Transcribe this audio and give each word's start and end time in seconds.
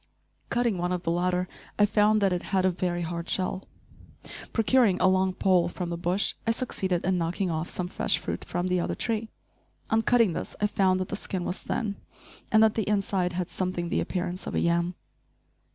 Cutting 0.49 0.79
one 0.79 0.91
of 0.91 1.03
the 1.03 1.11
latter, 1.11 1.47
I 1.77 1.85
found 1.85 2.23
that 2.23 2.33
it 2.33 2.41
had 2.49 2.65
a 2.65 2.71
very 2.71 3.03
hard 3.03 3.29
shell. 3.29 3.67
Procuring 4.51 4.99
a 4.99 5.07
long 5.07 5.31
pole 5.31 5.69
from 5.69 5.91
the 5.91 5.95
bush, 5.97 6.33
I 6.47 6.49
succeeded 6.49 7.05
in 7.05 7.19
knocking 7.19 7.51
off 7.51 7.69
some 7.69 7.87
fresh 7.87 8.17
fruit 8.17 8.43
from 8.43 8.65
the 8.65 8.79
other 8.79 8.95
tree. 8.95 9.29
On 9.91 10.01
cutting 10.01 10.33
this 10.33 10.55
I 10.59 10.65
found 10.65 10.99
that 11.01 11.09
the 11.09 11.15
skin 11.15 11.45
was 11.45 11.61
thin, 11.61 11.97
and 12.51 12.63
that 12.63 12.73
the 12.73 12.89
inside 12.89 13.33
had 13.33 13.51
something 13.51 13.89
the 13.89 13.99
appearance 14.01 14.47
of 14.47 14.55
a 14.55 14.59
yam. 14.59 14.95